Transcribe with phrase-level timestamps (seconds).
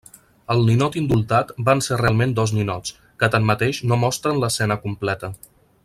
[0.53, 5.33] El ninot indultat van ser realment dos ninots, que tanmateix no mostren l'escena completa.